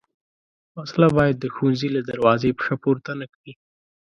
وسله 0.77 1.07
باید 1.17 1.35
د 1.39 1.45
ښوونځي 1.53 1.89
له 1.95 2.01
دروازې 2.09 2.49
پښه 2.57 2.75
پورته 2.83 3.11
نه 3.19 3.25
کړي 3.33 3.51